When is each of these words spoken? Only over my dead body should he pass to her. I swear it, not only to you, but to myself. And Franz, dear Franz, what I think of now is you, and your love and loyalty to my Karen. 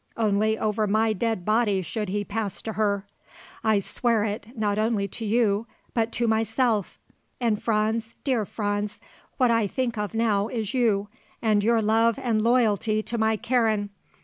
Only 0.17 0.57
over 0.57 0.87
my 0.87 1.13
dead 1.13 1.45
body 1.45 1.83
should 1.83 2.09
he 2.09 2.23
pass 2.23 2.63
to 2.63 2.73
her. 2.73 3.05
I 3.63 3.77
swear 3.77 4.23
it, 4.23 4.47
not 4.57 4.79
only 4.79 5.07
to 5.09 5.23
you, 5.25 5.67
but 5.93 6.11
to 6.13 6.27
myself. 6.27 6.97
And 7.39 7.61
Franz, 7.61 8.15
dear 8.23 8.43
Franz, 8.43 8.99
what 9.37 9.51
I 9.51 9.67
think 9.67 9.99
of 9.99 10.15
now 10.15 10.47
is 10.47 10.73
you, 10.73 11.07
and 11.39 11.63
your 11.63 11.83
love 11.83 12.17
and 12.17 12.41
loyalty 12.41 13.03
to 13.03 13.19
my 13.19 13.37
Karen. 13.37 13.91